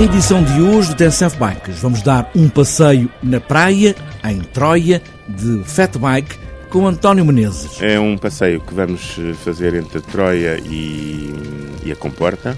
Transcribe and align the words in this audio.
Na 0.00 0.06
edição 0.06 0.42
de 0.42 0.62
hoje 0.62 0.88
do 0.88 0.94
TSF 0.94 1.36
Bikes, 1.36 1.80
vamos 1.80 2.00
dar 2.00 2.30
um 2.34 2.48
passeio 2.48 3.10
na 3.22 3.38
praia, 3.38 3.94
em 4.24 4.40
Troia, 4.40 5.02
de 5.28 5.62
Fat 5.62 5.94
Bike, 5.98 6.38
com 6.70 6.86
António 6.86 7.22
Menezes. 7.22 7.82
É 7.82 8.00
um 8.00 8.16
passeio 8.16 8.62
que 8.62 8.72
vamos 8.72 9.20
fazer 9.44 9.74
entre 9.74 10.00
Troia 10.00 10.58
e, 10.64 11.34
e 11.84 11.92
a 11.92 11.96
Comporta, 11.96 12.56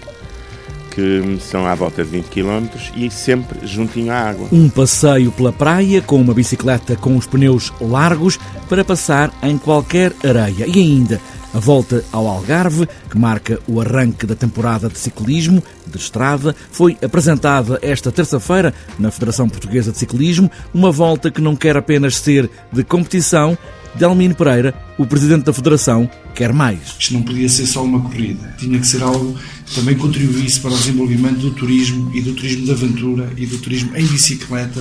que 0.92 1.36
são 1.40 1.66
à 1.66 1.74
volta 1.74 2.04
de 2.04 2.10
20 2.10 2.26
km 2.26 2.66
e 2.94 3.10
sempre 3.10 3.66
juntinho 3.66 4.12
à 4.12 4.18
água. 4.18 4.46
Um 4.52 4.68
passeio 4.68 5.32
pela 5.32 5.52
praia 5.52 6.00
com 6.00 6.20
uma 6.20 6.32
bicicleta 6.32 6.94
com 6.94 7.16
os 7.16 7.26
pneus 7.26 7.72
largos 7.80 8.38
para 8.68 8.84
passar 8.84 9.32
em 9.42 9.58
qualquer 9.58 10.12
areia. 10.24 10.64
E 10.68 10.78
ainda 10.78 11.20
a 11.54 11.58
volta 11.58 12.04
ao 12.12 12.26
Algarve, 12.26 12.88
que 13.10 13.18
marca 13.18 13.58
o 13.66 13.80
arranque 13.80 14.26
da 14.26 14.34
temporada 14.34 14.88
de 14.88 14.98
ciclismo 14.98 15.62
de 15.86 15.98
estrada, 15.98 16.54
foi 16.70 16.96
apresentada 17.02 17.78
esta 17.82 18.10
terça-feira 18.10 18.72
na 18.98 19.10
Federação 19.10 19.48
Portuguesa 19.48 19.92
de 19.92 19.98
Ciclismo, 19.98 20.50
uma 20.72 20.90
volta 20.90 21.30
que 21.30 21.40
não 21.40 21.54
quer 21.54 21.76
apenas 21.76 22.16
ser 22.16 22.50
de 22.72 22.82
competição. 22.82 23.56
Delmino 23.94 24.34
Pereira, 24.34 24.74
o 24.98 25.06
presidente 25.06 25.44
da 25.44 25.52
Federação, 25.52 26.08
quer 26.34 26.52
mais. 26.52 26.96
Isto 26.98 27.14
não 27.14 27.22
podia 27.22 27.48
ser 27.48 27.66
só 27.66 27.82
uma 27.82 28.00
corrida, 28.00 28.54
tinha 28.58 28.78
que 28.78 28.86
ser 28.86 29.02
algo 29.02 29.36
que 29.66 29.74
também 29.74 29.96
contribuísse 29.96 30.60
para 30.60 30.70
o 30.70 30.76
desenvolvimento 30.76 31.38
do 31.38 31.50
turismo 31.50 32.10
e 32.14 32.20
do 32.20 32.34
turismo 32.34 32.64
de 32.64 32.70
aventura 32.70 33.30
e 33.36 33.46
do 33.46 33.58
turismo 33.58 33.96
em 33.96 34.06
bicicleta 34.06 34.80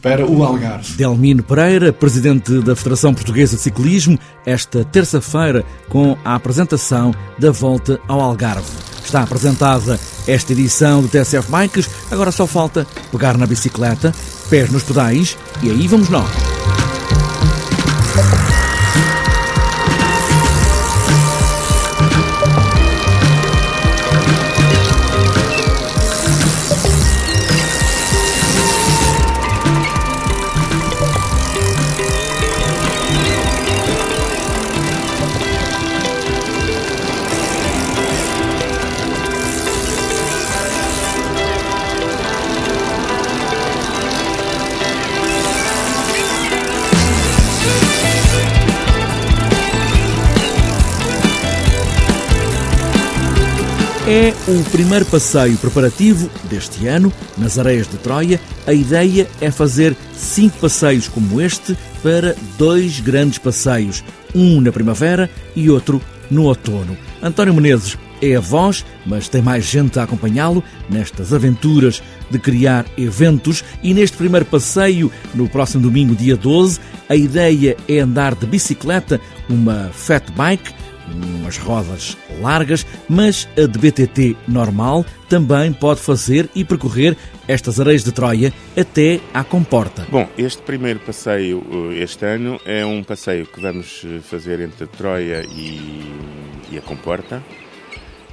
para 0.00 0.26
o 0.26 0.44
Algarve. 0.44 0.94
Delmino 0.94 1.42
Pereira, 1.42 1.92
presidente 1.92 2.60
da 2.60 2.76
Federação 2.76 3.14
Portuguesa 3.14 3.56
de 3.56 3.62
Ciclismo, 3.62 4.18
esta 4.46 4.84
terça-feira 4.84 5.64
com 5.88 6.16
a 6.24 6.34
apresentação 6.34 7.14
da 7.38 7.50
volta 7.50 8.00
ao 8.08 8.20
Algarve. 8.20 8.70
Está 9.04 9.22
apresentada 9.22 9.98
esta 10.26 10.52
edição 10.52 11.02
do 11.02 11.08
TSF 11.08 11.50
Bikes, 11.50 11.88
agora 12.10 12.30
só 12.30 12.46
falta 12.46 12.86
pegar 13.10 13.36
na 13.36 13.46
bicicleta, 13.46 14.14
pés 14.48 14.70
nos 14.70 14.82
pedais 14.82 15.36
e 15.62 15.70
aí 15.70 15.88
vamos 15.88 16.08
nós. 16.08 16.51
É 54.06 54.34
o 54.48 54.64
primeiro 54.70 55.04
passeio 55.06 55.56
preparativo 55.58 56.28
deste 56.50 56.88
ano 56.88 57.12
nas 57.38 57.56
areias 57.56 57.86
de 57.86 57.96
Troia. 57.98 58.40
A 58.66 58.72
ideia 58.72 59.28
é 59.40 59.48
fazer 59.48 59.96
cinco 60.16 60.58
passeios 60.58 61.06
como 61.06 61.40
este 61.40 61.78
para 62.02 62.34
dois 62.58 62.98
grandes 62.98 63.38
passeios, 63.38 64.02
um 64.34 64.60
na 64.60 64.72
primavera 64.72 65.30
e 65.54 65.70
outro 65.70 66.02
no 66.28 66.46
outono. 66.46 66.98
António 67.22 67.54
Menezes 67.54 67.96
é 68.20 68.34
a 68.34 68.40
voz, 68.40 68.84
mas 69.06 69.28
tem 69.28 69.40
mais 69.40 69.66
gente 69.66 70.00
a 70.00 70.02
acompanhá-lo 70.02 70.64
nestas 70.90 71.32
aventuras 71.32 72.02
de 72.28 72.40
criar 72.40 72.84
eventos 72.98 73.62
e 73.84 73.94
neste 73.94 74.16
primeiro 74.16 74.46
passeio, 74.46 75.12
no 75.32 75.48
próximo 75.48 75.84
domingo, 75.84 76.16
dia 76.16 76.36
12, 76.36 76.80
a 77.08 77.14
ideia 77.14 77.76
é 77.88 78.00
andar 78.00 78.34
de 78.34 78.46
bicicleta, 78.46 79.20
uma 79.48 79.90
fat 79.92 80.24
bike, 80.32 80.72
umas 81.12 81.58
rodas 81.58 82.16
largas, 82.40 82.86
mas 83.08 83.48
a 83.56 83.66
de 83.66 83.78
BTT 83.78 84.36
normal 84.48 85.04
também 85.28 85.72
pode 85.72 86.00
fazer 86.00 86.48
e 86.54 86.64
percorrer 86.64 87.16
estas 87.48 87.80
areias 87.80 88.04
de 88.04 88.12
Troia 88.12 88.52
até 88.76 89.20
à 89.32 89.42
Comporta. 89.42 90.06
Bom, 90.10 90.28
este 90.36 90.62
primeiro 90.62 91.00
passeio 91.00 91.92
este 91.92 92.24
ano 92.24 92.60
é 92.64 92.84
um 92.84 93.02
passeio 93.02 93.46
que 93.46 93.60
vamos 93.60 94.04
fazer 94.22 94.60
entre 94.60 94.86
Troia 94.86 95.44
e, 95.44 96.04
e 96.70 96.78
a 96.78 96.82
Comporta, 96.82 97.42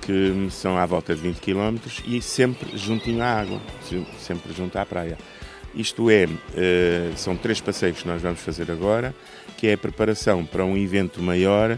que 0.02 0.48
são 0.50 0.78
à 0.78 0.86
volta 0.86 1.16
de 1.16 1.22
20 1.22 1.40
km 1.40 1.78
e 2.06 2.22
sempre 2.22 2.78
juntinho 2.78 3.22
à 3.22 3.28
água, 3.28 3.62
sempre 4.20 4.54
junto 4.54 4.78
à 4.78 4.86
praia. 4.86 5.18
Isto 5.76 6.10
é, 6.10 6.28
são 7.16 7.38
três 7.38 7.62
passeios 7.62 8.02
que 8.02 8.08
nós 8.08 8.22
vamos 8.22 8.40
fazer 8.40 8.72
agora, 8.72 9.14
que 9.56 9.68
é 9.68 9.74
a 9.74 9.78
preparação 9.78 10.44
para 10.44 10.66
um 10.66 10.76
evento 10.76 11.22
maior 11.22 11.78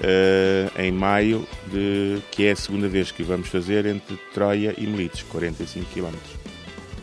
Uh, 0.00 0.80
em 0.80 0.90
maio, 0.90 1.46
de, 1.70 2.20
que 2.32 2.46
é 2.46 2.50
a 2.50 2.56
segunda 2.56 2.88
vez 2.88 3.12
que 3.12 3.22
vamos 3.22 3.48
fazer 3.48 3.86
entre 3.86 4.16
Troia 4.32 4.74
e 4.76 4.86
Melites, 4.86 5.22
45 5.22 5.86
km. 5.92 6.12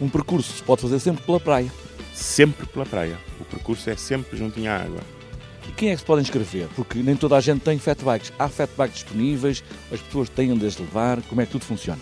Um 0.01 0.09
percurso 0.09 0.51
se 0.53 0.63
pode 0.63 0.81
fazer 0.81 0.99
sempre 0.99 1.23
pela 1.23 1.39
praia? 1.39 1.71
Sempre 2.13 2.65
pela 2.67 2.85
praia. 2.85 3.17
O 3.39 3.45
percurso 3.45 3.89
é 3.89 3.95
sempre 3.95 4.37
juntinho 4.37 4.69
à 4.69 4.75
água. 4.75 4.99
E 5.69 5.71
quem 5.71 5.89
é 5.89 5.93
que 5.93 5.99
se 5.99 6.05
pode 6.05 6.21
inscrever? 6.21 6.67
Porque 6.75 6.99
nem 6.99 7.15
toda 7.15 7.37
a 7.37 7.39
gente 7.39 7.61
tem 7.61 7.79
fat 7.79 7.97
bikes. 8.03 8.33
Há 8.37 8.49
fat 8.49 8.69
bikes 8.77 9.03
disponíveis, 9.03 9.63
as 9.91 10.01
pessoas 10.01 10.27
têm 10.27 10.51
onde 10.51 10.65
as 10.65 10.77
levar, 10.77 11.21
como 11.23 11.39
é 11.39 11.45
que 11.45 11.51
tudo 11.51 11.63
funciona? 11.63 11.99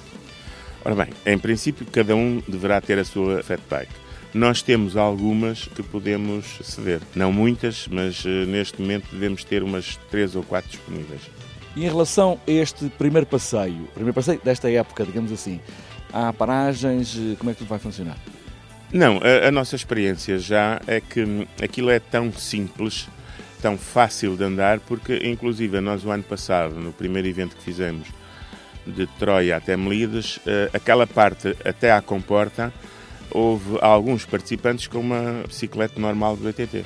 Ora 0.83 0.95
bem, 0.95 1.07
em 1.25 1.37
princípio 1.37 1.85
cada 1.91 2.15
um 2.15 2.41
deverá 2.47 2.81
ter 2.81 2.97
a 2.97 3.05
sua 3.05 3.43
fat 3.43 3.59
bike. 3.69 3.91
Nós 4.33 4.61
temos 4.61 4.95
algumas 4.95 5.65
que 5.65 5.81
podemos 5.81 6.45
ceder. 6.63 7.01
Não 7.15 7.31
muitas, 7.31 7.87
mas 7.87 8.23
uh, 8.25 8.29
neste 8.47 8.79
momento 8.79 9.07
devemos 9.11 9.43
ter 9.43 9.63
umas 9.63 9.95
três 10.11 10.35
ou 10.35 10.43
quatro 10.43 10.69
disponíveis. 10.69 11.21
E 11.75 11.85
em 11.85 11.87
relação 11.87 12.39
a 12.47 12.51
este 12.51 12.89
primeiro 12.89 13.25
passeio, 13.25 13.87
primeiro 13.93 14.13
passeio 14.13 14.39
desta 14.43 14.69
época, 14.69 15.05
digamos 15.05 15.31
assim, 15.31 15.59
há 16.13 16.31
paragens, 16.33 17.17
como 17.37 17.49
é 17.49 17.53
que 17.53 17.59
tudo 17.59 17.69
vai 17.69 17.79
funcionar? 17.79 18.17
Não, 18.91 19.19
a, 19.23 19.47
a 19.47 19.51
nossa 19.51 19.75
experiência 19.75 20.37
já 20.39 20.81
é 20.87 20.99
que 20.99 21.47
aquilo 21.61 21.89
é 21.89 21.99
tão 21.99 22.31
simples, 22.33 23.07
tão 23.61 23.77
fácil 23.77 24.35
de 24.35 24.43
andar, 24.43 24.79
porque 24.79 25.21
inclusive 25.23 25.79
nós 25.79 26.03
o 26.03 26.11
ano 26.11 26.23
passado, 26.23 26.75
no 26.75 26.91
primeiro 26.91 27.27
evento 27.27 27.55
que 27.55 27.63
fizemos, 27.63 28.07
de 28.85 29.05
Troia 29.19 29.57
até 29.57 29.77
Melides, 29.77 30.37
uh, 30.37 30.69
aquela 30.73 31.05
parte 31.05 31.55
até 31.63 31.91
à 31.91 32.01
comporta, 32.01 32.73
houve 33.31 33.77
alguns 33.81 34.25
participantes 34.25 34.87
com 34.87 34.99
uma 34.99 35.43
bicicleta 35.47 35.99
normal 35.99 36.35
do 36.35 36.47
BTT 36.47 36.83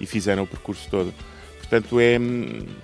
e 0.00 0.06
fizeram 0.06 0.44
o 0.44 0.46
percurso 0.46 0.88
todo. 0.90 1.12
Portanto, 1.58 1.98
é, 2.00 2.18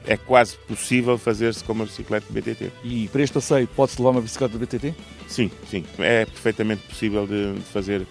é 0.07 0.17
quase 0.17 0.57
possível 0.67 1.19
fazer-se 1.19 1.63
com 1.63 1.73
uma 1.73 1.85
bicicleta 1.85 2.27
do 2.27 2.33
BTT. 2.33 2.73
E 2.83 3.09
para 3.09 3.23
este 3.23 3.35
passeio 3.35 3.69
pode-se 3.69 3.99
levar 3.99 4.11
uma 4.11 4.23
bicicleta 4.23 4.57
do 4.57 4.65
BTT? 4.65 4.95
Sim, 5.27 5.51
sim. 5.69 5.85
É 5.99 6.25
perfeitamente 6.25 6.83
possível 6.89 7.27
de, 7.27 7.53
de 7.55 7.61
fazer 7.61 8.07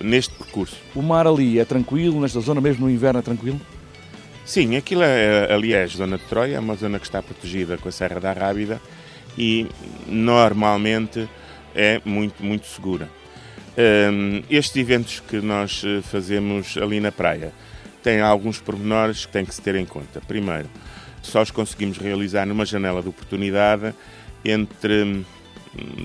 neste 0.00 0.32
percurso. 0.34 0.76
O 0.94 1.02
mar 1.02 1.26
ali 1.26 1.58
é 1.58 1.64
tranquilo, 1.64 2.18
nesta 2.20 2.40
zona 2.40 2.60
mesmo 2.60 2.86
no 2.86 2.90
inverno 2.90 3.20
é 3.20 3.22
tranquilo? 3.22 3.60
Sim, 4.44 4.76
aquilo 4.76 5.02
é, 5.02 5.52
ali 5.52 5.72
é 5.72 5.82
a 5.82 5.86
zona 5.86 6.18
de 6.18 6.24
Troia, 6.24 6.56
é 6.56 6.60
uma 6.60 6.74
zona 6.76 6.98
que 6.98 7.04
está 7.04 7.22
protegida 7.22 7.76
com 7.76 7.88
a 7.88 7.92
Serra 7.92 8.18
da 8.18 8.32
Rábida 8.32 8.80
e 9.36 9.66
normalmente 10.06 11.28
é 11.74 12.00
muito, 12.04 12.42
muito 12.42 12.66
segura. 12.66 13.08
Um, 13.76 14.42
estes 14.50 14.76
eventos 14.76 15.20
que 15.20 15.40
nós 15.40 15.82
eh, 15.84 16.02
fazemos 16.02 16.76
ali 16.76 17.00
na 17.00 17.10
praia 17.10 17.52
têm 18.02 18.20
alguns 18.20 18.60
pormenores 18.60 19.24
que 19.24 19.32
têm 19.32 19.46
que 19.46 19.54
se 19.54 19.62
ter 19.62 19.74
em 19.76 19.86
conta. 19.86 20.20
Primeiro, 20.20 20.68
só 21.22 21.40
os 21.40 21.50
conseguimos 21.50 21.96
realizar 21.96 22.44
numa 22.44 22.66
janela 22.66 23.00
de 23.00 23.08
oportunidade 23.08 23.94
entre 24.44 25.04
hum, 25.04 25.24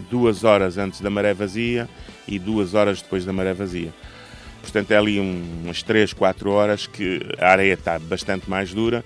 duas 0.10 0.46
horas 0.46 0.78
antes 0.78 1.02
da 1.02 1.10
maré 1.10 1.34
vazia 1.34 1.90
e 2.28 2.40
duas 2.40 2.74
horas 2.74 3.02
depois 3.02 3.26
da 3.26 3.34
maré 3.34 3.54
vazia. 3.54 3.94
Portanto, 4.62 4.92
é 4.92 4.98
ali 4.98 5.20
umas 5.20 5.84
3, 5.84 6.14
4 6.14 6.50
horas 6.52 6.88
que 6.88 7.22
a 7.38 7.50
areia 7.50 7.74
está 7.74 8.00
bastante 8.00 8.50
mais 8.50 8.74
dura 8.74 9.04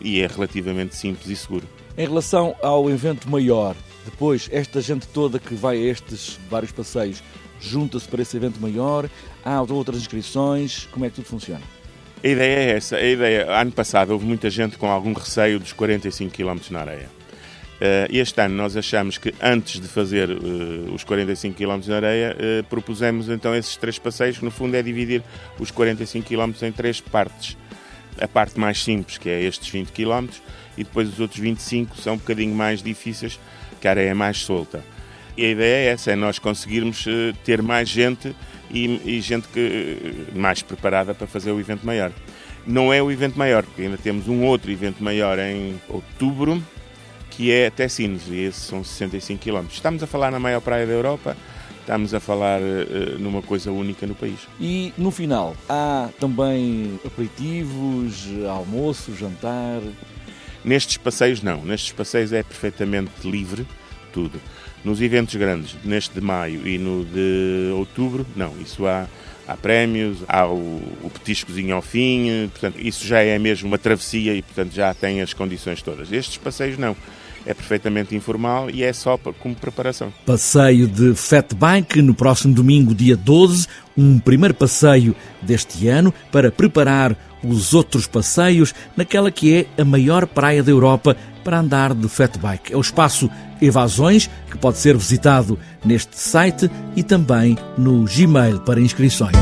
e 0.00 0.20
é 0.20 0.26
relativamente 0.26 0.96
simples 0.96 1.28
e 1.28 1.36
seguro. 1.36 1.68
Em 1.96 2.06
relação 2.06 2.56
ao 2.62 2.88
evento 2.88 3.28
maior, 3.28 3.76
depois, 4.04 4.48
esta 4.50 4.80
gente 4.80 5.06
toda 5.08 5.38
que 5.38 5.54
vai 5.54 5.76
a 5.76 5.90
estes 5.90 6.38
vários 6.50 6.72
passeios, 6.72 7.22
junta-se 7.62 8.08
para 8.08 8.22
esse 8.22 8.36
evento 8.36 8.60
maior? 8.60 9.08
Há 9.44 9.60
outras 9.62 9.98
inscrições? 9.98 10.88
Como 10.90 11.04
é 11.04 11.08
que 11.08 11.16
tudo 11.16 11.26
funciona? 11.26 11.62
A 12.22 12.28
ideia 12.28 12.56
é 12.56 12.76
essa. 12.76 12.96
A 12.96 13.04
ideia, 13.04 13.50
ano 13.50 13.72
passado 13.72 14.10
houve 14.10 14.24
muita 14.24 14.48
gente 14.48 14.76
com 14.78 14.90
algum 14.90 15.12
receio 15.12 15.58
dos 15.58 15.72
45 15.72 16.32
km 16.32 16.58
na 16.70 16.80
areia. 16.80 17.22
Uh, 17.82 18.06
este 18.10 18.40
ano 18.40 18.54
nós 18.54 18.76
achamos 18.76 19.18
que 19.18 19.34
antes 19.42 19.80
de 19.80 19.88
fazer 19.88 20.30
uh, 20.30 20.94
os 20.94 21.02
45 21.02 21.56
km 21.56 21.80
na 21.88 21.96
areia, 21.96 22.36
uh, 22.36 22.64
propusemos 22.68 23.28
então 23.28 23.52
esses 23.56 23.76
três 23.76 23.98
passeios, 23.98 24.38
que 24.38 24.44
no 24.44 24.52
fundo 24.52 24.76
é 24.76 24.82
dividir 24.82 25.20
os 25.58 25.72
45 25.72 26.28
km 26.28 26.52
em 26.62 26.70
três 26.70 27.00
partes. 27.00 27.56
A 28.20 28.28
parte 28.28 28.60
mais 28.60 28.84
simples, 28.84 29.18
que 29.18 29.28
é 29.28 29.42
estes 29.42 29.68
20 29.68 29.90
km, 29.90 30.28
e 30.78 30.84
depois 30.84 31.08
os 31.08 31.18
outros 31.18 31.40
25 31.40 32.00
são 32.00 32.14
um 32.14 32.18
bocadinho 32.18 32.54
mais 32.54 32.84
difíceis, 32.84 33.40
que 33.80 33.88
a 33.88 33.90
areia 33.90 34.10
é 34.10 34.14
mais 34.14 34.38
solta. 34.38 34.84
E 35.36 35.46
a 35.46 35.50
ideia 35.50 35.88
é 35.88 35.92
essa, 35.92 36.10
é 36.10 36.16
nós 36.16 36.38
conseguirmos 36.38 37.06
eh, 37.06 37.32
ter 37.44 37.62
mais 37.62 37.88
gente 37.88 38.34
e, 38.70 39.00
e 39.16 39.20
gente 39.20 39.48
que, 39.48 40.26
mais 40.34 40.62
preparada 40.62 41.14
para 41.14 41.26
fazer 41.26 41.52
o 41.52 41.60
evento 41.60 41.86
maior. 41.86 42.12
Não 42.66 42.92
é 42.92 43.02
o 43.02 43.10
evento 43.10 43.38
maior, 43.38 43.64
porque 43.64 43.82
ainda 43.82 43.96
temos 43.96 44.28
um 44.28 44.44
outro 44.44 44.70
evento 44.70 45.02
maior 45.02 45.38
em 45.38 45.80
outubro, 45.88 46.62
que 47.30 47.50
é 47.50 47.66
até 47.66 47.88
Sines, 47.88 48.28
e 48.28 48.40
esses 48.40 48.62
são 48.62 48.84
65 48.84 49.42
km. 49.42 49.66
Estamos 49.70 50.02
a 50.02 50.06
falar 50.06 50.30
na 50.30 50.38
maior 50.38 50.60
praia 50.60 50.86
da 50.86 50.92
Europa, 50.92 51.36
estamos 51.80 52.14
a 52.14 52.20
falar 52.20 52.60
uh, 52.60 53.18
numa 53.18 53.42
coisa 53.42 53.72
única 53.72 54.06
no 54.06 54.14
país. 54.14 54.38
E 54.60 54.92
no 54.96 55.10
final, 55.10 55.56
há 55.68 56.10
também 56.20 57.00
aperitivos, 57.04 58.28
almoço, 58.48 59.14
jantar? 59.16 59.80
Nestes 60.64 60.98
passeios 60.98 61.42
não, 61.42 61.64
nestes 61.64 61.90
passeios 61.90 62.32
é 62.32 62.42
perfeitamente 62.42 63.10
livre 63.24 63.66
tudo. 64.12 64.40
Nos 64.84 65.00
eventos 65.00 65.34
grandes, 65.36 65.76
neste 65.84 66.14
de 66.14 66.20
maio 66.20 66.66
e 66.66 66.76
no 66.76 67.04
de 67.04 67.70
outubro, 67.74 68.26
não, 68.36 68.52
isso 68.60 68.86
há 68.86 69.06
há 69.46 69.56
prémios, 69.56 70.18
há 70.28 70.46
o, 70.46 70.80
o 71.02 71.10
petiscozinho 71.10 71.74
ao 71.74 71.82
fim, 71.82 72.48
portanto, 72.50 72.76
isso 72.78 73.06
já 73.06 73.20
é 73.20 73.38
mesmo 73.38 73.68
uma 73.68 73.78
travessia 73.78 74.34
e, 74.34 74.42
portanto, 74.42 74.72
já 74.72 74.92
tem 74.94 75.20
as 75.20 75.32
condições 75.32 75.82
todas. 75.82 76.12
Estes 76.12 76.36
passeios 76.36 76.78
não. 76.78 76.96
É 77.44 77.52
perfeitamente 77.52 78.14
informal 78.14 78.70
e 78.70 78.84
é 78.84 78.92
só 78.92 79.18
como 79.18 79.52
preparação. 79.56 80.12
Passeio 80.24 80.86
de 80.86 81.12
Fat 81.16 81.52
Bike 81.54 82.00
no 82.00 82.14
próximo 82.14 82.54
domingo, 82.54 82.94
dia 82.94 83.16
12, 83.16 83.66
um 83.96 84.20
primeiro 84.20 84.54
passeio 84.54 85.12
deste 85.42 85.88
ano 85.88 86.14
para 86.30 86.52
preparar 86.52 87.16
os 87.42 87.74
outros 87.74 88.06
passeios 88.06 88.72
naquela 88.96 89.32
que 89.32 89.66
é 89.76 89.82
a 89.82 89.84
maior 89.84 90.24
praia 90.28 90.62
da 90.62 90.70
Europa 90.70 91.16
para 91.42 91.58
andar 91.58 91.92
de 91.92 92.08
fat 92.08 92.38
bike. 92.38 92.72
É 92.72 92.76
o 92.76 92.80
espaço 92.80 93.28
Evasões, 93.62 94.28
que 94.50 94.58
pode 94.58 94.78
ser 94.78 94.96
visitado 94.96 95.58
neste 95.84 96.18
site 96.18 96.70
e 96.96 97.02
também 97.02 97.56
no 97.78 98.04
Gmail 98.04 98.60
para 98.60 98.80
inscrições. 98.80 99.36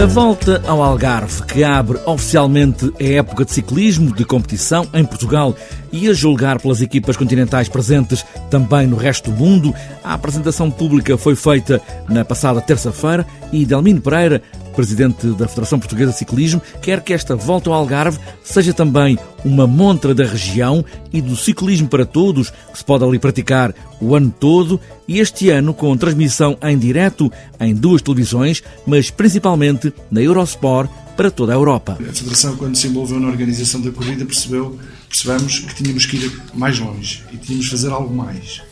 A 0.00 0.06
volta 0.06 0.62
ao 0.66 0.82
Algarve, 0.82 1.42
que 1.42 1.62
abre 1.62 2.00
oficialmente 2.06 2.90
a 2.98 3.04
época 3.04 3.44
de 3.44 3.52
ciclismo 3.52 4.14
de 4.14 4.24
competição 4.24 4.88
em 4.94 5.04
Portugal 5.04 5.54
e 5.92 6.08
a 6.08 6.14
julgar 6.14 6.58
pelas 6.58 6.80
equipas 6.80 7.18
continentais 7.18 7.68
presentes 7.68 8.24
também 8.50 8.86
no 8.86 8.96
resto 8.96 9.30
do 9.30 9.36
mundo, 9.36 9.74
a 10.02 10.14
apresentação 10.14 10.70
pública 10.70 11.18
foi 11.18 11.36
feita 11.36 11.82
na 12.08 12.24
passada 12.24 12.62
terça-feira 12.62 13.26
e 13.52 13.66
Delmino 13.66 14.00
Pereira 14.00 14.42
presidente 14.80 15.26
da 15.32 15.46
Federação 15.46 15.78
Portuguesa 15.78 16.12
de 16.12 16.18
Ciclismo, 16.18 16.62
quer 16.80 17.02
que 17.02 17.12
esta 17.12 17.36
volta 17.36 17.68
ao 17.68 17.76
Algarve 17.76 18.18
seja 18.42 18.72
também 18.72 19.18
uma 19.44 19.66
montra 19.66 20.14
da 20.14 20.24
região 20.24 20.82
e 21.12 21.20
do 21.20 21.36
ciclismo 21.36 21.86
para 21.86 22.06
todos, 22.06 22.48
que 22.48 22.78
se 22.78 22.84
pode 22.84 23.04
ali 23.04 23.18
praticar 23.18 23.74
o 24.00 24.14
ano 24.14 24.34
todo 24.40 24.80
e 25.06 25.18
este 25.18 25.50
ano 25.50 25.74
com 25.74 25.94
transmissão 25.98 26.56
em 26.62 26.78
direto 26.78 27.30
em 27.60 27.74
duas 27.74 28.00
televisões, 28.00 28.62
mas 28.86 29.10
principalmente 29.10 29.92
na 30.10 30.22
Eurosport 30.22 30.90
para 31.14 31.30
toda 31.30 31.52
a 31.52 31.56
Europa. 31.56 31.98
A 32.00 32.12
Federação, 32.14 32.56
quando 32.56 32.76
se 32.76 32.86
envolveu 32.86 33.20
na 33.20 33.28
organização 33.28 33.82
da 33.82 33.90
corrida, 33.90 34.24
percebeu, 34.24 34.78
percebemos 35.06 35.58
que 35.58 35.74
tínhamos 35.74 36.06
que 36.06 36.16
ir 36.16 36.42
mais 36.54 36.78
longe 36.78 37.22
e 37.30 37.36
tínhamos 37.36 37.66
que 37.66 37.72
fazer 37.72 37.90
algo 37.90 38.14
mais. 38.14 38.62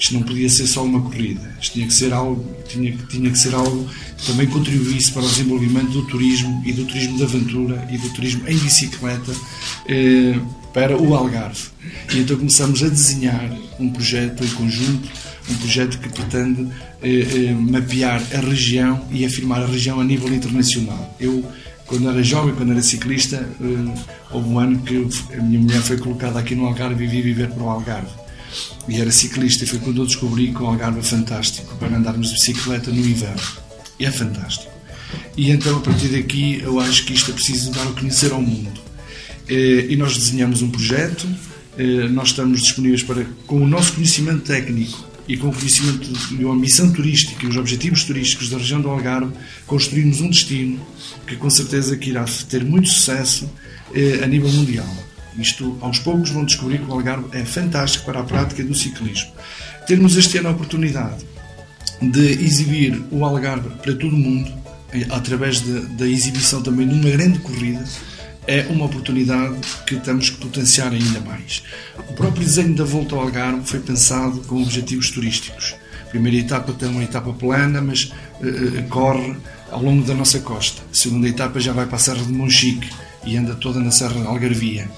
Isto 0.00 0.14
não 0.14 0.22
podia 0.22 0.48
ser 0.48 0.66
só 0.66 0.82
uma 0.82 1.02
corrida, 1.02 1.54
isto 1.60 1.74
tinha 1.74 1.86
que 1.86 1.92
ser 1.92 2.10
algo, 2.14 2.56
tinha, 2.66 2.96
tinha 3.10 3.30
que 3.30 3.38
ser 3.38 3.54
algo 3.54 3.86
que 4.16 4.26
também 4.26 4.46
contribuísse 4.46 5.12
para 5.12 5.22
o 5.22 5.28
desenvolvimento 5.28 5.90
do 5.90 6.06
turismo 6.06 6.62
e 6.64 6.72
do 6.72 6.86
turismo 6.86 7.18
de 7.18 7.22
aventura 7.22 7.86
e 7.92 7.98
do 7.98 8.08
turismo 8.08 8.48
em 8.48 8.56
bicicleta 8.56 9.30
eh, 9.86 10.40
para 10.72 10.96
o 10.96 11.14
Algarve. 11.14 11.68
E 12.14 12.18
então 12.18 12.34
começamos 12.38 12.82
a 12.82 12.88
desenhar 12.88 13.54
um 13.78 13.90
projeto 13.90 14.42
em 14.42 14.48
conjunto, 14.48 15.06
um 15.50 15.54
projeto 15.56 15.98
que 15.98 16.08
pretende 16.08 16.66
eh, 17.02 17.48
eh, 17.50 17.52
mapear 17.52 18.22
a 18.32 18.40
região 18.40 19.06
e 19.10 19.26
afirmar 19.26 19.62
a 19.62 19.66
região 19.66 20.00
a 20.00 20.04
nível 20.04 20.32
internacional. 20.32 21.14
Eu 21.20 21.44
quando 21.84 22.08
era 22.08 22.22
jovem, 22.22 22.54
quando 22.54 22.72
era 22.72 22.82
ciclista, 22.82 23.36
eh, 23.36 24.00
houve 24.30 24.48
um 24.48 24.58
ano 24.58 24.78
que 24.78 25.06
a 25.36 25.42
minha 25.42 25.60
mulher 25.60 25.82
foi 25.82 25.98
colocada 25.98 26.38
aqui 26.38 26.54
no 26.54 26.64
Algarve 26.64 27.04
e 27.04 27.06
vivi 27.06 27.34
viver 27.34 27.50
para 27.50 27.62
o 27.62 27.68
Algarve 27.68 28.29
e 28.88 29.00
era 29.00 29.10
ciclista 29.10 29.64
e 29.64 29.66
foi 29.66 29.78
quando 29.78 30.02
eu 30.02 30.06
descobri 30.06 30.52
que 30.52 30.62
o 30.62 30.66
Algarve 30.66 30.98
é 30.98 31.02
fantástico 31.02 31.76
para 31.76 31.96
andarmos 31.96 32.28
de 32.28 32.34
bicicleta 32.34 32.90
no 32.90 32.98
inverno. 32.98 33.40
É 33.98 34.10
fantástico. 34.10 34.70
E 35.36 35.50
então 35.50 35.76
a 35.76 35.80
partir 35.80 36.08
daqui 36.08 36.60
eu 36.62 36.80
acho 36.80 37.04
que 37.04 37.12
isto 37.12 37.30
é 37.30 37.34
preciso 37.34 37.70
dar 37.72 37.86
a 37.86 37.92
conhecer 37.92 38.32
ao 38.32 38.40
mundo. 38.40 38.80
Eh, 39.48 39.86
e 39.90 39.96
nós 39.96 40.16
desenhamos 40.16 40.62
um 40.62 40.70
projeto, 40.70 41.28
eh, 41.76 42.08
nós 42.08 42.28
estamos 42.28 42.62
disponíveis 42.62 43.02
para, 43.02 43.24
com 43.46 43.62
o 43.62 43.66
nosso 43.66 43.94
conhecimento 43.94 44.42
técnico 44.42 45.08
e 45.26 45.36
com 45.36 45.48
o 45.48 45.52
conhecimento 45.52 46.12
de 46.12 46.44
uma 46.44 46.56
missão 46.56 46.92
turística 46.92 47.44
e 47.44 47.48
os 47.48 47.56
objetivos 47.56 48.04
turísticos 48.04 48.48
da 48.48 48.58
região 48.58 48.80
do 48.80 48.88
Algarve, 48.88 49.32
construirmos 49.66 50.20
um 50.20 50.30
destino 50.30 50.80
que 51.26 51.36
com 51.36 51.48
certeza 51.48 51.96
que 51.96 52.10
irá 52.10 52.24
ter 52.48 52.64
muito 52.64 52.88
sucesso 52.88 53.48
eh, 53.94 54.20
a 54.22 54.26
nível 54.26 54.50
mundial. 54.50 55.09
Isto, 55.38 55.76
aos 55.80 55.98
poucos, 55.98 56.30
vão 56.30 56.44
descobrir 56.44 56.78
que 56.78 56.90
o 56.90 56.92
Algarve 56.92 57.26
é 57.32 57.44
fantástico 57.44 58.04
para 58.04 58.20
a 58.20 58.24
prática 58.24 58.62
do 58.64 58.74
ciclismo. 58.74 59.30
Termos 59.86 60.16
este 60.16 60.38
ano 60.38 60.48
a 60.48 60.52
oportunidade 60.52 61.24
de 62.00 62.32
exibir 62.44 63.02
o 63.10 63.24
Algarve 63.24 63.68
para 63.82 63.94
todo 63.94 64.14
o 64.14 64.18
mundo, 64.18 64.52
eh, 64.92 65.06
através 65.10 65.60
de, 65.60 65.80
da 65.96 66.06
exibição 66.06 66.62
também 66.62 66.88
de 66.88 66.94
uma 66.94 67.10
grande 67.10 67.38
corrida, 67.40 67.84
é 68.46 68.66
uma 68.70 68.86
oportunidade 68.86 69.56
que 69.86 69.96
temos 69.96 70.30
que 70.30 70.38
potenciar 70.38 70.92
ainda 70.92 71.20
mais. 71.20 71.62
O 72.08 72.12
próprio 72.14 72.44
desenho 72.44 72.74
da 72.74 72.84
volta 72.84 73.14
ao 73.14 73.22
Algarve 73.22 73.64
foi 73.64 73.80
pensado 73.80 74.40
com 74.40 74.62
objetivos 74.62 75.10
turísticos. 75.10 75.74
A 76.02 76.10
primeira 76.10 76.38
etapa 76.38 76.72
tem 76.72 76.88
uma 76.88 77.04
etapa 77.04 77.32
plana, 77.32 77.80
mas 77.80 78.12
uh, 78.40 78.82
corre 78.88 79.36
ao 79.70 79.82
longo 79.82 80.04
da 80.04 80.14
nossa 80.14 80.40
costa. 80.40 80.82
A 80.90 80.94
segunda 80.94 81.28
etapa 81.28 81.60
já 81.60 81.72
vai 81.72 81.86
para 81.86 81.96
a 81.96 82.00
Serra 82.00 82.24
de 82.24 82.32
Monchique 82.32 82.88
e 83.24 83.36
anda 83.36 83.54
toda 83.54 83.78
na 83.78 83.90
Serra 83.90 84.20
de 84.20 84.26
Algarvia 84.26 84.90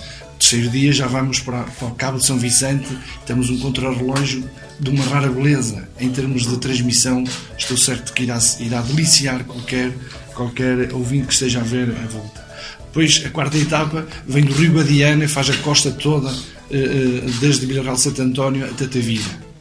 terceiro 0.43 0.71
dia 0.71 0.93
já 0.93 1.07
vamos 1.07 1.39
para, 1.39 1.63
para 1.63 1.87
o 1.87 1.93
Cabo 1.93 2.19
de 2.19 2.27
São 2.27 2.37
Vicente, 2.37 2.89
temos 3.25 3.49
um 3.49 3.61
contrarrelógio 3.61 4.43
de 4.81 4.91
uma 4.91 5.05
rara 5.05 5.31
beleza 5.31 5.89
em 6.01 6.11
termos 6.11 6.45
de 6.45 6.59
transmissão. 6.59 7.23
Estou 7.57 7.77
certo 7.77 8.13
que 8.13 8.25
irá, 8.25 8.41
irá 8.59 8.83
deliciar 8.83 9.45
qualquer, 9.45 9.93
qualquer 10.35 10.93
ouvinte 10.93 11.29
que 11.29 11.33
esteja 11.33 11.61
a 11.61 11.63
ver 11.63 11.91
a 11.91 12.07
volta. 12.09 12.45
Depois, 12.87 13.23
a 13.25 13.31
quarta 13.31 13.57
etapa 13.57 14.05
vem 14.27 14.45
do 14.45 14.53
Rio 14.53 14.73
Badiana 14.73 15.25
e 15.25 15.29
faz 15.29 15.49
a 15.49 15.57
costa 15.59 15.93
toda, 15.93 16.31
eh, 16.71 16.77
eh, 16.77 17.31
desde 17.41 17.65
Villarreal 17.65 17.97
Santo 17.97 18.21
António 18.21 18.65
até 18.65 18.87
Tavira. 18.87 19.52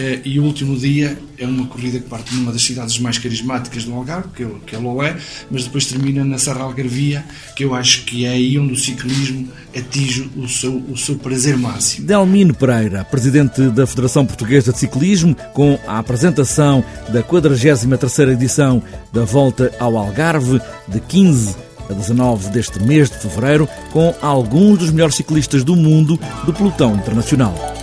Eh, 0.00 0.20
e 0.24 0.40
o 0.40 0.44
último 0.44 0.78
dia 0.78 1.18
é 1.36 1.44
uma 1.44 1.66
corrida 1.66 1.98
que 1.98 2.08
parte 2.08 2.34
numa 2.34 2.50
das 2.50 2.62
cidades 2.62 2.98
mais 2.98 3.18
carismáticas 3.18 3.84
do 3.84 3.92
Algarve, 3.92 4.28
que 4.34 4.42
é, 4.42 4.48
que 4.66 4.74
é 4.74 4.78
Lolé, 4.78 5.14
mas 5.50 5.64
depois 5.64 5.84
termina 5.84 6.24
na 6.24 6.38
Serra 6.38 6.62
Algarvia, 6.62 7.22
que 7.54 7.64
eu 7.64 7.74
acho 7.74 8.06
que 8.06 8.24
é 8.24 8.30
aí 8.30 8.58
onde 8.58 8.72
o 8.72 8.76
ciclismo 8.76 9.46
atinge 9.76 10.30
o 10.36 10.48
seu, 10.48 10.74
o 10.88 10.96
seu 10.96 11.16
prazer 11.16 11.54
máximo. 11.58 12.06
Delmino 12.06 12.54
Pereira, 12.54 13.04
presidente 13.04 13.60
da 13.68 13.86
Federação 13.86 14.24
Portuguesa 14.24 14.72
de 14.72 14.78
Ciclismo, 14.78 15.36
com 15.52 15.78
a 15.86 15.98
apresentação 15.98 16.82
da 17.10 17.22
43ª 17.22 18.32
edição 18.32 18.82
da 19.12 19.26
Volta 19.26 19.70
ao 19.78 19.98
Algarve, 19.98 20.62
de 20.88 20.98
15 20.98 21.56
a 21.90 21.92
19 21.92 22.48
deste 22.50 22.82
mês 22.82 23.10
de 23.10 23.18
fevereiro, 23.18 23.68
com 23.92 24.14
alguns 24.22 24.78
dos 24.78 24.90
melhores 24.90 25.16
ciclistas 25.16 25.62
do 25.62 25.76
mundo 25.76 26.18
do 26.46 26.54
pelotão 26.54 26.94
internacional. 26.94 27.79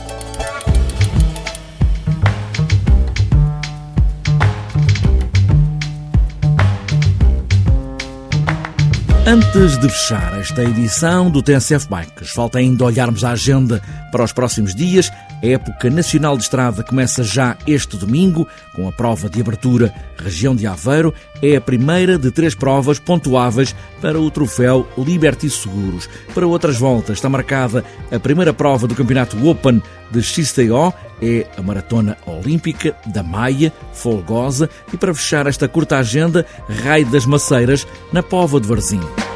Antes 9.27 9.77
de 9.77 9.89
fechar 9.89 10.39
esta 10.39 10.63
edição 10.63 11.29
do 11.29 11.43
TNCF 11.43 11.89
Bikes, 11.89 12.29
falta 12.29 12.59
ainda 12.59 12.85
olharmos 12.85 13.25
a 13.25 13.31
agenda 13.31 13.81
para 14.09 14.23
os 14.23 14.31
próximos 14.31 14.73
dias. 14.73 15.11
A 15.43 15.45
época 15.45 15.89
nacional 15.89 16.37
de 16.37 16.43
estrada 16.43 16.81
começa 16.81 17.25
já 17.25 17.57
este 17.67 17.97
domingo, 17.97 18.47
com 18.73 18.87
a 18.87 18.91
prova 18.93 19.29
de 19.29 19.41
abertura 19.41 19.93
Região 20.17 20.55
de 20.55 20.65
Aveiro. 20.65 21.13
É 21.41 21.57
a 21.57 21.61
primeira 21.61 22.17
de 22.17 22.31
três 22.31 22.55
provas 22.55 22.99
pontuáveis 22.99 23.75
para 23.99 24.17
o 24.17 24.31
troféu 24.31 24.87
Liberty 24.97 25.49
Seguros. 25.49 26.09
Para 26.33 26.47
outras 26.47 26.77
voltas 26.77 27.17
está 27.17 27.27
marcada 27.27 27.83
a 28.09 28.17
primeira 28.17 28.53
prova 28.53 28.87
do 28.87 28.95
Campeonato 28.95 29.45
Open 29.45 29.83
de 30.11 30.21
XTO, 30.21 30.93
é 31.21 31.47
a 31.57 31.61
Maratona 31.61 32.17
Olímpica 32.25 32.95
da 33.05 33.23
Maia, 33.23 33.73
Folgosa, 33.93 34.69
e 34.93 34.97
para 34.97 35.13
fechar 35.13 35.47
esta 35.47 35.67
curta 35.67 35.97
agenda, 35.97 36.45
Raio 36.83 37.05
das 37.07 37.25
Maceiras, 37.25 37.87
na 38.11 38.21
Pova 38.21 38.59
de 38.59 38.67
Varzim. 38.67 39.26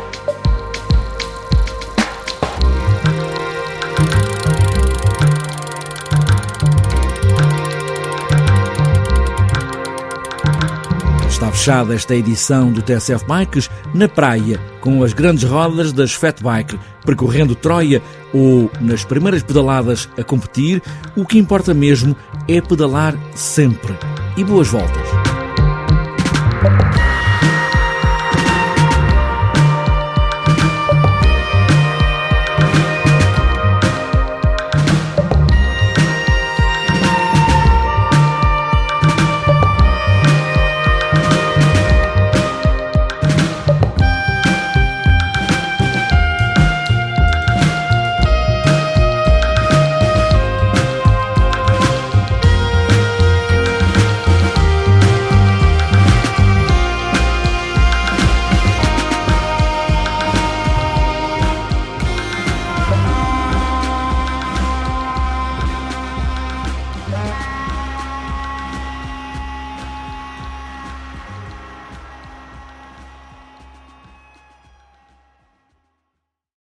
Fechada 11.62 11.94
esta 11.94 12.16
edição 12.16 12.72
do 12.72 12.82
TSF 12.82 13.24
Bikes 13.28 13.70
na 13.94 14.08
praia, 14.08 14.60
com 14.80 15.04
as 15.04 15.14
grandes 15.14 15.44
rodas 15.44 15.94
das 15.94 16.12
Fat 16.12 16.42
Bike, 16.42 16.80
percorrendo 17.06 17.54
Troia 17.54 18.02
ou 18.34 18.72
nas 18.82 19.06
primeiras 19.06 19.44
pedaladas 19.44 20.10
a 20.18 20.24
competir. 20.24 20.82
O 21.16 21.24
que 21.24 21.38
importa 21.38 21.72
mesmo 21.72 22.16
é 22.48 22.60
pedalar 22.60 23.16
sempre. 23.36 23.96
E 24.36 24.44
boas 24.44 24.70
voltas! 24.70 25.31